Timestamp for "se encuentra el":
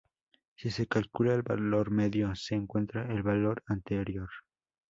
2.33-3.21